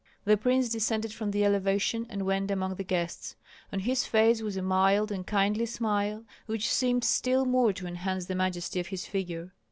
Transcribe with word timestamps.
The 0.25 0.35
prince 0.35 0.67
descended 0.67 1.13
from 1.13 1.29
the 1.29 1.45
elevation, 1.45 2.07
and 2.09 2.25
went 2.25 2.49
among 2.49 2.73
the 2.73 2.83
guests. 2.83 3.35
On 3.71 3.77
his 3.81 4.03
face 4.03 4.41
was 4.41 4.57
a 4.57 4.63
mild 4.63 5.11
and 5.11 5.27
kindly 5.27 5.67
smile, 5.67 6.23
which 6.47 6.73
seemed 6.73 7.03
still 7.03 7.45
more 7.45 7.71
to 7.73 7.85
enhance 7.85 8.25
the 8.25 8.33
majesty 8.33 8.79
of 8.79 8.87
his 8.87 9.05
figure. 9.05 9.53